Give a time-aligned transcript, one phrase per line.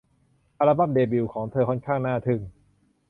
[0.59, 2.41] อัลบั้มเดบิวต์ของเธอค่อนข้างน่าทึ่ง